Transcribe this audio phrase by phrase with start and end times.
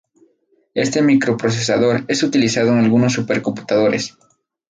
[0.73, 4.17] Este microprocesador es utilizado en algunos supercomputadores.